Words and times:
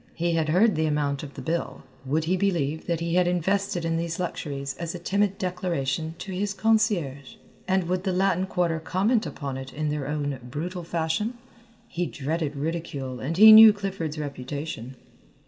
He 0.15 0.31
had 0.31 0.49
heard 0.49 0.73
the 0.73 0.87
amount 0.87 1.21
of 1.21 1.35
the 1.35 1.43
bill. 1.43 1.83
Would 2.07 2.23
he 2.23 2.35
believe 2.35 2.87
that 2.87 3.01
he 3.01 3.13
had 3.13 3.27
invested 3.27 3.85
in 3.85 3.97
these 3.97 4.19
luxuries 4.19 4.75
as 4.77 4.95
a 4.95 4.97
timid 4.97 5.37
declaration 5.37 6.15
to 6.17 6.31
his 6.31 6.55
concierge? 6.55 7.35
And 7.67 7.83
would 7.83 8.03
the 8.03 8.11
Latin 8.11 8.47
Quarter 8.47 8.79
comment 8.79 9.27
upon 9.27 9.57
it 9.57 9.71
in 9.71 9.89
their 9.89 10.07
own 10.07 10.39
brutal 10.41 10.83
fashion? 10.83 11.35
He 11.87 12.07
dreaded 12.07 12.55
ridicule 12.55 13.19
and 13.19 13.37
he 13.37 13.51
knew 13.51 13.73
Clifford's 13.73 14.17
reputation. 14.17 14.95